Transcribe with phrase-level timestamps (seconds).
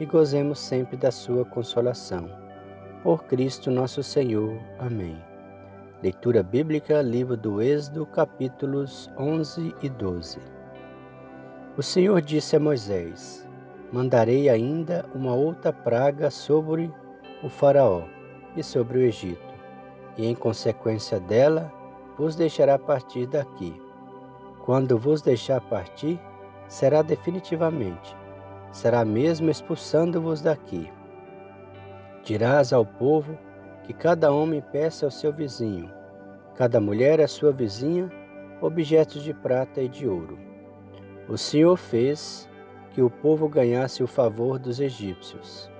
[0.00, 2.28] e gozemos sempre da sua consolação.
[3.02, 4.58] Por Cristo nosso Senhor.
[4.78, 5.16] Amém.
[6.02, 10.38] Leitura bíblica, livro do Êxodo, capítulos 11 e 12.
[11.76, 13.48] O Senhor disse a Moisés:
[13.92, 16.92] Mandarei ainda uma outra praga sobre
[17.42, 18.02] o Faraó
[18.56, 19.54] e sobre o Egito,
[20.16, 21.72] e em consequência dela
[22.16, 23.80] vos deixará partir daqui.
[24.64, 26.20] Quando vos deixar partir,
[26.68, 28.17] será definitivamente
[28.72, 30.90] será mesmo expulsando-vos daqui.
[32.22, 33.38] Dirás ao povo
[33.84, 35.90] que cada homem peça ao seu vizinho,
[36.54, 38.10] cada mulher à sua vizinha,
[38.60, 40.38] objetos de prata e de ouro.
[41.28, 42.48] O Senhor fez
[42.92, 45.70] que o povo ganhasse o favor dos egípcios.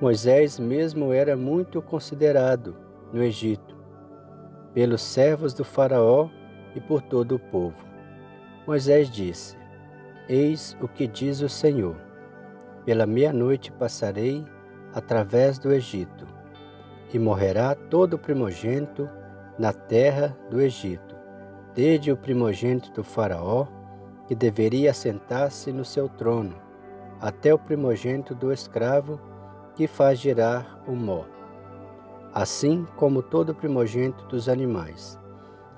[0.00, 2.76] Moisés mesmo era muito considerado
[3.12, 3.76] no Egito,
[4.74, 6.28] pelos servos do Faraó
[6.74, 7.84] e por todo o povo.
[8.66, 9.56] Moisés disse:
[10.28, 12.07] Eis o que diz o Senhor
[12.84, 14.44] pela meia-noite passarei
[14.94, 16.26] através do Egito,
[17.12, 19.08] e morrerá todo primogênito
[19.58, 21.16] na terra do Egito,
[21.74, 23.66] desde o primogênito do Faraó,
[24.26, 26.54] que deveria sentar-se no seu trono,
[27.20, 29.20] até o primogênito do escravo
[29.74, 31.24] que faz girar o mó.
[32.34, 35.18] Assim como todo primogênito dos animais.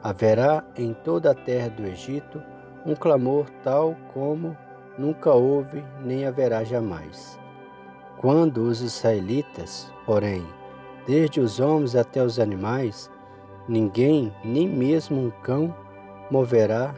[0.03, 2.43] Haverá em toda a terra do Egito
[2.85, 4.57] um clamor tal como
[5.01, 7.41] nunca houve nem haverá jamais.
[8.19, 10.47] Quando os israelitas, porém,
[11.07, 13.11] desde os homens até os animais,
[13.67, 15.75] ninguém, nem mesmo um cão,
[16.31, 16.95] moverá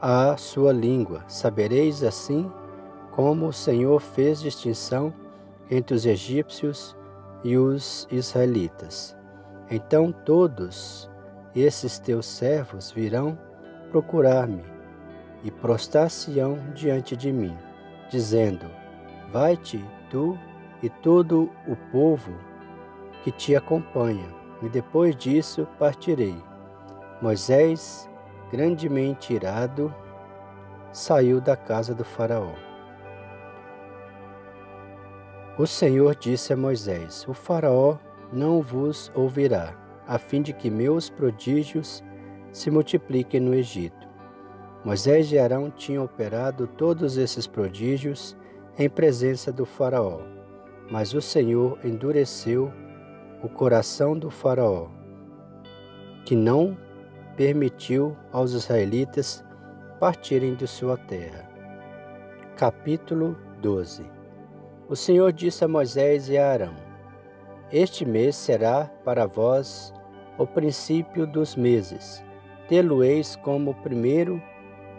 [0.00, 1.22] a sua língua.
[1.28, 2.50] Sabereis assim
[3.12, 5.12] como o Senhor fez distinção
[5.70, 6.96] entre os egípcios
[7.44, 9.14] e os israelitas.
[9.70, 11.10] Então todos
[11.54, 13.38] esses teus servos virão
[13.90, 14.69] procurar-me
[15.42, 17.56] e prostrar-se-ão diante de mim,
[18.10, 18.66] dizendo:
[19.32, 20.38] Vai-te tu
[20.82, 22.32] e todo o povo
[23.22, 24.28] que te acompanha,
[24.62, 26.36] e depois disso partirei.
[27.20, 28.08] Moisés,
[28.50, 29.94] grandemente irado,
[30.92, 32.54] saiu da casa do Faraó.
[35.58, 37.98] O Senhor disse a Moisés: O Faraó
[38.32, 39.74] não vos ouvirá,
[40.06, 42.02] a fim de que meus prodígios
[42.52, 44.09] se multipliquem no Egito.
[44.82, 48.34] Moisés e Arão tinham operado todos esses prodígios
[48.78, 50.20] em presença do Faraó,
[50.90, 52.72] mas o Senhor endureceu
[53.42, 54.88] o coração do Faraó,
[56.24, 56.78] que não
[57.36, 59.44] permitiu aos israelitas
[59.98, 61.46] partirem de sua terra.
[62.56, 64.02] Capítulo 12
[64.88, 66.74] O Senhor disse a Moisés e a Arão:
[67.70, 69.92] Este mês será para vós
[70.38, 72.24] o princípio dos meses.
[72.66, 74.40] Tê-lo-eis como o primeiro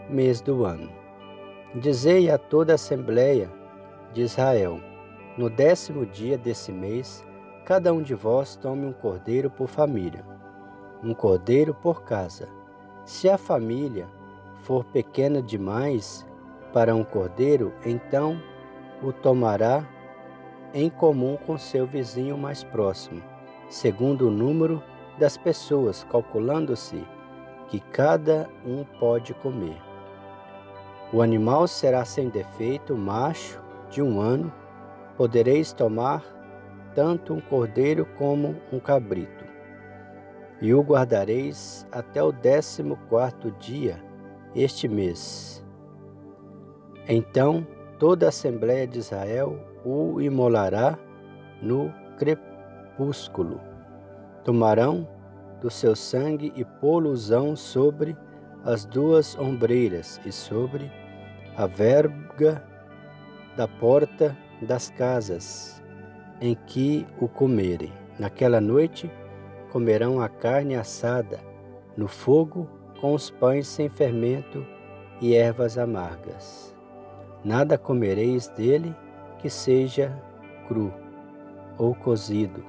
[0.08, 0.90] mês do ano.
[1.74, 3.50] Dizei a toda a Assembleia
[4.12, 4.80] de Israel:
[5.36, 7.24] no décimo dia desse mês,
[7.64, 10.24] cada um de vós tome um cordeiro por família,
[11.02, 12.48] um cordeiro por casa.
[13.04, 14.06] Se a família
[14.62, 16.26] for pequena demais
[16.72, 18.40] para um cordeiro, então
[19.02, 19.86] o tomará
[20.74, 23.22] em comum com seu vizinho mais próximo,
[23.68, 24.82] segundo o número
[25.18, 27.02] das pessoas, calculando-se
[27.68, 29.91] que cada um pode comer.
[31.12, 34.50] O animal será sem defeito, macho, de um ano.
[35.16, 36.24] Podereis tomar
[36.94, 39.44] tanto um cordeiro como um cabrito.
[40.60, 44.02] E o guardareis até o décimo quarto dia
[44.54, 45.62] este mês.
[47.06, 47.66] Então
[47.98, 50.98] toda a Assembleia de Israel o imolará
[51.60, 53.60] no crepúsculo.
[54.44, 55.06] Tomarão
[55.60, 58.16] do seu sangue e pô-lo-ão sobre
[58.64, 60.90] as duas ombreiras e sobre
[61.56, 62.64] a verga
[63.56, 65.82] da porta das casas
[66.40, 67.92] em que o comerem.
[68.18, 69.10] Naquela noite
[69.70, 71.40] comerão a carne assada
[71.96, 72.68] no fogo
[73.00, 74.66] com os pães sem fermento
[75.20, 76.74] e ervas amargas.
[77.44, 78.94] Nada comereis dele
[79.38, 80.16] que seja
[80.68, 80.92] cru
[81.76, 82.64] ou cozido,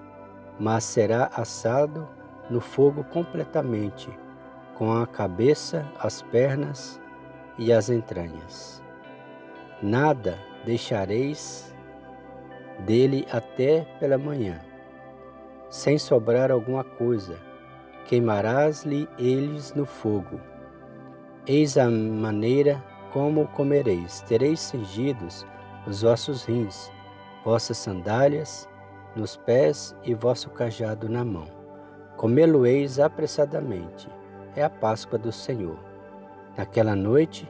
[0.59, 2.07] mas será assado
[2.49, 4.09] no fogo completamente,
[4.75, 6.99] com a cabeça, as pernas
[7.57, 8.83] e as entranhas.
[9.81, 11.73] Nada deixareis
[12.85, 14.59] dele até pela manhã,
[15.69, 17.37] sem sobrar alguma coisa,
[18.05, 20.39] queimarás-lhe eles no fogo.
[21.45, 25.45] Eis a maneira como comereis, tereis cingidos
[25.85, 26.89] os vossos rins,
[27.43, 28.69] vossas sandálias
[29.15, 31.47] nos pés e vosso cajado na mão.
[32.15, 34.09] Comê-lo-eis apressadamente,
[34.55, 35.92] é a Páscoa do Senhor.
[36.57, 37.49] Naquela noite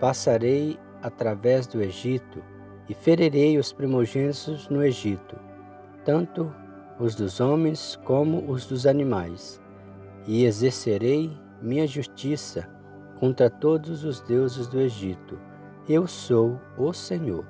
[0.00, 2.42] passarei através do Egito
[2.88, 5.36] e ferirei os primogênitos no Egito,
[6.04, 6.52] tanto
[6.98, 9.60] os dos homens como os dos animais,
[10.26, 11.30] e exercerei
[11.60, 12.68] minha justiça
[13.18, 15.38] contra todos os deuses do Egito.
[15.88, 17.44] Eu sou o Senhor.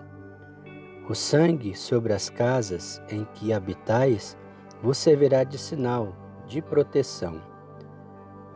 [1.09, 4.37] O sangue sobre as casas em que habitais
[4.83, 6.15] vos servirá de sinal,
[6.47, 7.41] de proteção.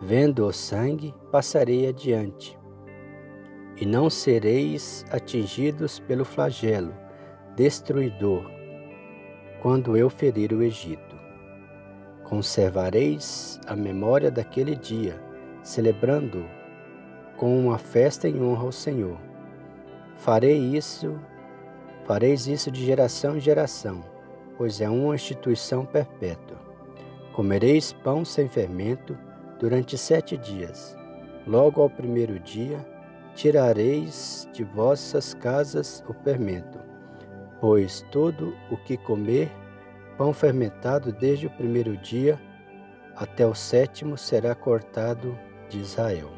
[0.01, 2.59] Vendo o sangue, passarei adiante
[3.81, 6.95] e não sereis atingidos pelo flagelo
[7.57, 8.45] destruidor
[9.63, 11.17] quando eu ferir o Egito.
[12.25, 15.23] Conservareis a memória daquele dia,
[15.63, 16.45] celebrando
[17.39, 19.19] com uma festa em honra ao Senhor.
[20.17, 21.19] Farei isso,
[22.05, 24.03] fareis isso de geração em geração,
[24.59, 26.59] pois é uma instituição perpétua.
[27.33, 29.17] Comereis pão sem fermento
[29.59, 31.01] durante sete dias.
[31.47, 32.87] Logo ao primeiro dia,
[33.35, 36.79] tirareis de vossas casas o fermento,
[37.61, 39.51] pois todo o que comer
[40.17, 42.41] pão fermentado desde o primeiro dia
[43.17, 45.37] até o sétimo será cortado
[45.69, 46.31] de Israel.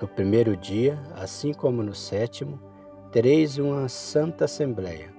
[0.00, 2.60] No primeiro dia, assim como no sétimo,
[3.12, 5.12] tereis uma santa assembleia.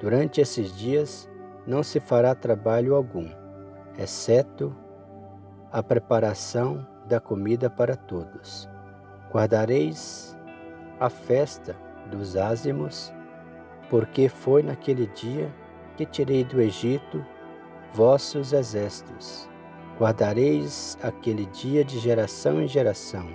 [0.00, 1.30] Durante esses dias
[1.66, 3.28] não se fará trabalho algum,
[3.96, 4.74] exceto
[5.70, 8.72] a preparação da comida para todos
[9.30, 10.34] Guardareis
[10.98, 11.76] a festa
[12.10, 13.12] dos ázimos,
[13.90, 15.50] porque foi naquele dia
[15.94, 17.22] que tirei do Egito
[17.92, 19.46] vossos exércitos.
[19.98, 23.26] Guardareis aquele dia de geração em geração.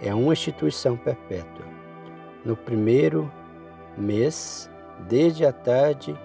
[0.00, 1.66] É uma instituição perpétua.
[2.44, 3.32] No primeiro
[3.98, 4.70] mês,
[5.08, 6.16] desde a tarde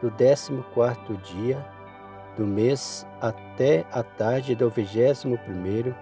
[0.00, 1.64] do décimo quarto dia
[2.36, 5.92] do mês até a tarde do vigésimo primeiro,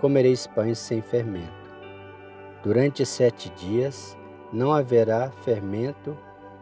[0.00, 1.60] comereis pães sem fermento
[2.62, 4.18] Durante sete dias
[4.52, 6.14] não haverá fermento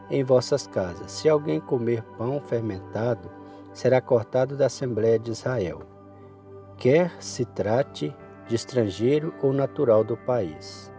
[0.08, 1.10] em vossas casas.
[1.10, 3.28] Se alguém comer pão fermentado,
[3.72, 5.80] será cortado da Assembleia de Israel,
[6.76, 8.14] quer se trate
[8.46, 10.92] de estrangeiro ou natural do país.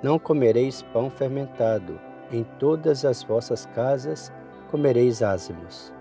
[0.00, 2.00] Não comereis pão fermentado,
[2.30, 4.32] em todas as vossas casas
[4.70, 5.92] comereis ázimos.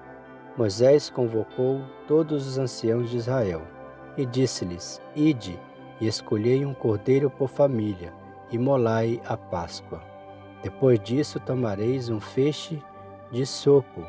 [0.56, 3.64] Moisés convocou todos os anciãos de Israel
[4.18, 5.60] e disse-lhes: Ide
[6.00, 8.14] e escolhei um cordeiro por família
[8.52, 10.02] e molai a Páscoa.
[10.64, 12.82] Depois disso tomareis um feixe
[13.32, 14.06] de sopo,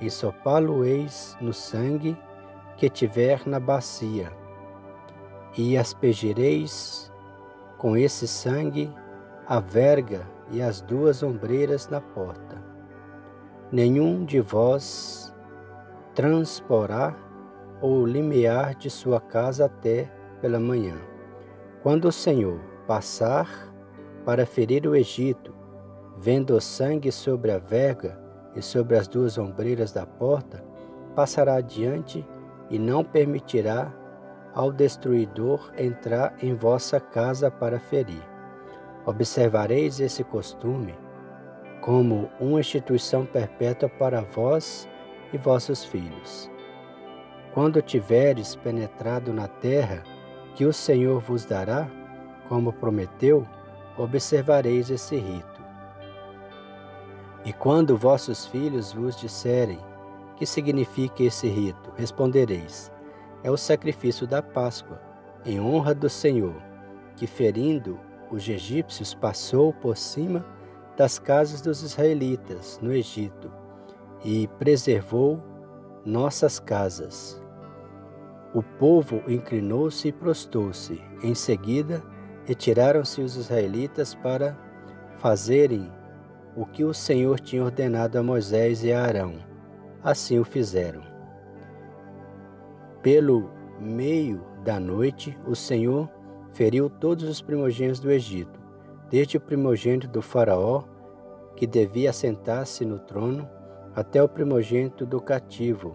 [0.00, 2.16] ensopá-lo-eis no sangue
[2.76, 4.30] que tiver na bacia,
[5.56, 7.10] e aspergireis
[7.78, 8.92] com esse sangue
[9.46, 12.62] a verga e as duas ombreiras na porta.
[13.72, 15.34] Nenhum de vós
[16.14, 17.16] transporá
[17.80, 20.96] ou limiar de sua casa até pela manhã.
[21.82, 23.72] Quando o Senhor passar
[24.24, 25.54] para ferir o Egito,
[26.18, 28.18] vendo o sangue sobre a verga
[28.54, 30.64] e sobre as duas ombreiras da porta,
[31.14, 32.26] passará adiante
[32.70, 33.92] e não permitirá
[34.54, 38.22] ao destruidor entrar em vossa casa para ferir.
[39.04, 40.94] Observareis esse costume
[41.80, 44.88] como uma instituição perpétua para vós
[45.32, 46.50] e vossos filhos.
[47.56, 50.02] Quando tiveres penetrado na terra
[50.54, 51.88] que o Senhor vos dará,
[52.50, 53.48] como prometeu,
[53.96, 55.64] observareis esse rito.
[57.46, 59.78] E quando vossos filhos vos disserem
[60.36, 62.92] que significa esse rito, respondereis:
[63.42, 65.00] é o sacrifício da Páscoa,
[65.42, 66.62] em honra do Senhor,
[67.16, 67.98] que ferindo
[68.30, 70.44] os egípcios passou por cima
[70.94, 73.50] das casas dos israelitas no Egito
[74.22, 75.42] e preservou
[76.04, 77.45] nossas casas.
[78.56, 80.98] O povo inclinou-se e prostou-se.
[81.22, 82.02] Em seguida,
[82.46, 84.56] retiraram-se os israelitas para
[85.18, 85.92] fazerem
[86.56, 89.34] o que o Senhor tinha ordenado a Moisés e a Arão.
[90.02, 91.02] Assim o fizeram.
[93.02, 96.08] Pelo meio da noite, o Senhor
[96.54, 98.58] feriu todos os primogênitos do Egito,
[99.10, 100.84] desde o primogênito do Faraó,
[101.56, 103.46] que devia sentar-se no trono,
[103.94, 105.94] até o primogênito do cativo,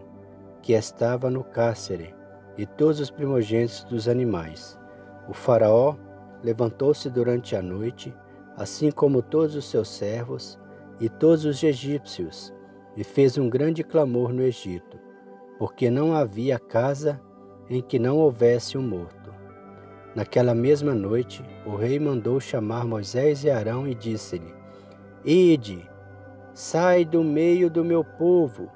[0.62, 2.21] que estava no cárcere,
[2.62, 4.80] e todos os primogênitos dos animais.
[5.28, 5.96] O Faraó
[6.44, 8.16] levantou-se durante a noite,
[8.56, 10.60] assim como todos os seus servos,
[11.00, 12.54] e todos os egípcios,
[12.96, 15.00] e fez um grande clamor no Egito,
[15.58, 17.20] porque não havia casa
[17.68, 19.34] em que não houvesse um morto.
[20.14, 24.54] Naquela mesma noite, o rei mandou chamar Moisés e Arão e disse-lhe:
[25.26, 25.90] Ide,
[26.54, 28.70] sai do meio do meu povo,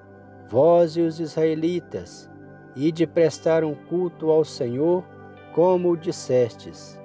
[0.50, 2.32] vós e os israelitas,
[2.76, 5.04] e de prestar um culto ao Senhor,
[5.54, 7.00] como dissestes.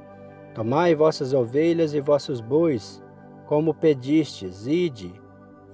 [0.55, 3.03] Tomai vossas ovelhas e vossos bois,
[3.47, 5.13] como pedistes, ide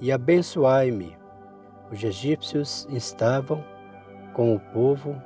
[0.00, 1.16] e abençoai-me.
[1.90, 3.64] Os egípcios estavam
[4.34, 5.16] com o povo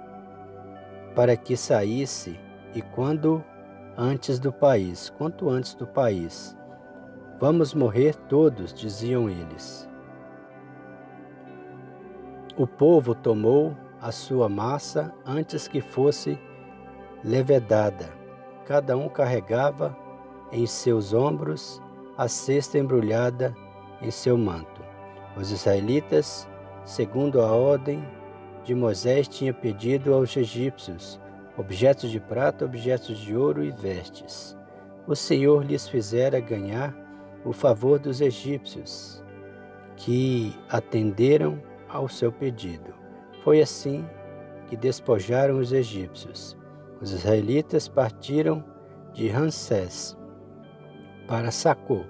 [1.15, 2.39] para que saísse
[2.75, 3.45] e quando
[3.97, 6.57] antes do país, quanto antes do país.
[7.41, 9.89] Vamos morrer todos, diziam eles.
[12.57, 16.39] O povo tomou a sua massa antes que fosse
[17.23, 18.09] levedada.
[18.67, 19.97] Cada um carregava
[20.53, 21.83] em seus ombros
[22.17, 23.55] a cesta embrulhada
[24.01, 24.83] em seu manto.
[25.37, 26.49] Os israelitas,
[26.85, 28.03] segundo a ordem
[28.65, 31.21] de Moisés, tinham pedido aos egípcios
[31.61, 34.57] objetos de prata, objetos de ouro e vestes.
[35.07, 36.95] O Senhor lhes fizera ganhar
[37.45, 39.23] o favor dos egípcios,
[39.97, 43.00] que atenderam ao seu pedido.
[43.43, 44.05] Foi assim
[44.69, 46.57] que despojaram os egípcios.
[47.01, 48.63] Os israelitas partiram
[49.13, 50.17] de Ramsés
[51.27, 52.05] para Sacô,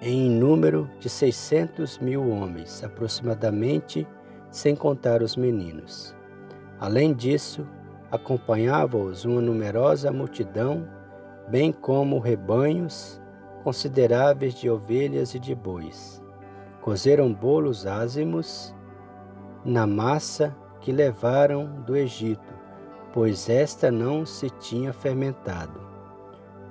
[0.00, 4.06] em número de seiscentos mil homens, aproximadamente,
[4.50, 6.14] sem contar os meninos.
[6.80, 7.66] Além disso,
[8.10, 10.88] acompanhava-os uma numerosa multidão,
[11.48, 13.20] bem como rebanhos
[13.62, 16.22] consideráveis de ovelhas e de bois.
[16.80, 18.74] Cozeram bolos ázimos
[19.64, 22.52] na massa que levaram do Egito,
[23.12, 25.80] pois esta não se tinha fermentado,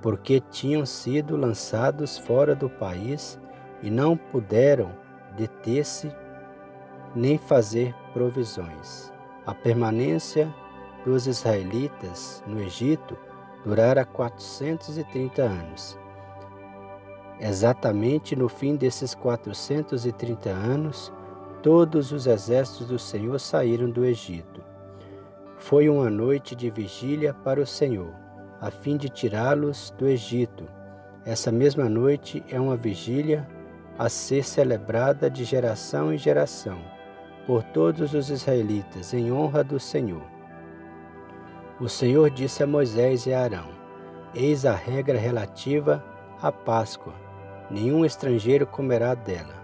[0.02, 3.38] porque tinham sido lançados fora do país
[3.82, 4.90] e não puderam
[5.36, 6.12] deter-se
[7.14, 9.12] nem fazer provisões.
[9.46, 10.52] A permanência
[11.04, 13.16] dos israelitas no Egito
[13.64, 15.98] durara 430 anos.
[17.40, 21.12] Exatamente no fim desses 430 anos,
[21.62, 24.60] Todos os exércitos do Senhor saíram do Egito.
[25.58, 28.12] Foi uma noite de vigília para o Senhor,
[28.60, 30.64] a fim de tirá-los do Egito.
[31.24, 33.48] Essa mesma noite é uma vigília
[33.96, 36.80] a ser celebrada de geração em geração
[37.46, 40.26] por todos os israelitas, em honra do Senhor.
[41.78, 43.68] O Senhor disse a Moisés e a Arão:
[44.34, 46.04] Eis a regra relativa
[46.42, 47.14] à Páscoa:
[47.70, 49.61] nenhum estrangeiro comerá dela.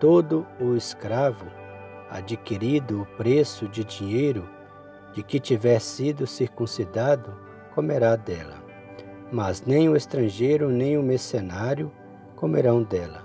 [0.00, 1.46] Todo o escravo
[2.08, 4.48] adquirido o preço de dinheiro
[5.12, 7.34] de que tiver sido circuncidado
[7.74, 8.62] comerá dela.
[9.32, 11.90] Mas nem o estrangeiro nem o mercenário
[12.36, 13.24] comerão dela.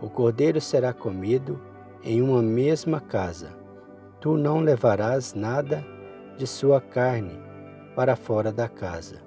[0.00, 1.60] O cordeiro será comido
[2.02, 3.50] em uma mesma casa.
[4.20, 5.84] Tu não levarás nada
[6.38, 7.38] de sua carne
[7.94, 9.22] para fora da casa,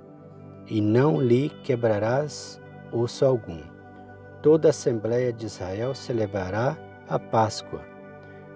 [0.68, 2.60] e não lhe quebrarás
[2.92, 3.62] osso algum.
[4.42, 6.78] Toda a Assembleia de Israel celebrará
[7.10, 7.82] a Páscoa.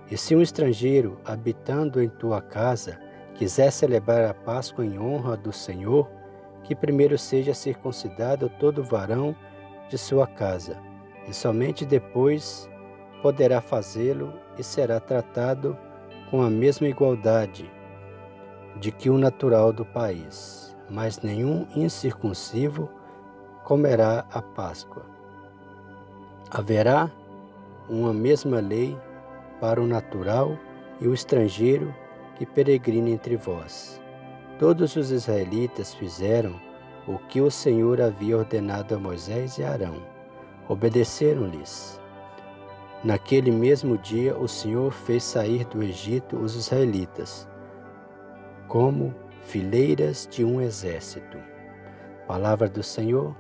[0.10, 3.00] E se um estrangeiro habitando em tua casa
[3.36, 6.10] quiser celebrar a Páscoa em honra do Senhor,
[6.64, 9.36] que primeiro seja circuncidado todo varão
[9.90, 10.78] de sua casa,
[11.28, 12.70] e somente depois
[13.22, 15.78] poderá fazê-lo e será tratado
[16.30, 17.72] com a mesma igualdade
[18.80, 22.90] de que o natural do país, mas nenhum incircunciso
[23.64, 25.06] comerá a Páscoa.
[26.50, 27.10] Haverá
[27.90, 28.98] uma mesma lei
[29.60, 30.58] para o natural
[31.00, 31.94] e o estrangeiro
[32.36, 34.02] que peregrina entre vós.
[34.58, 36.60] Todos os israelitas fizeram
[37.08, 40.02] o que o Senhor havia ordenado a Moisés e Arão.
[40.68, 42.00] Obedeceram-lhes.
[43.04, 47.48] Naquele mesmo dia, o Senhor fez sair do Egito os israelitas,
[48.68, 51.38] como fileiras de um exército.
[52.28, 53.36] Palavra do Senhor,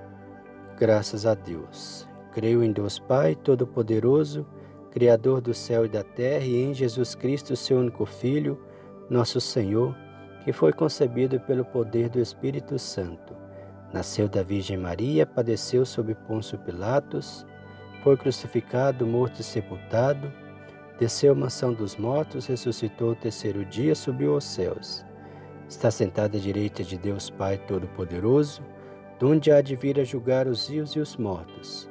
[0.78, 2.11] graças a Deus.
[2.32, 4.46] Creio em Deus Pai Todo-Poderoso,
[4.90, 8.58] Criador do céu e da terra, e em Jesus Cristo, seu único Filho,
[9.10, 9.94] nosso Senhor,
[10.46, 13.36] que foi concebido pelo poder do Espírito Santo.
[13.94, 17.46] Nasceu da Virgem Maria, padeceu sob Pôncio Pilatos,
[18.02, 20.32] foi crucificado, morto e sepultado,
[20.98, 25.06] desceu à mansão dos mortos, ressuscitou o terceiro dia, subiu aos céus.
[25.68, 28.64] Está sentado à direita de Deus Pai Todo-Poderoso,
[29.20, 31.91] donde há de vir a julgar os vivos e os mortos.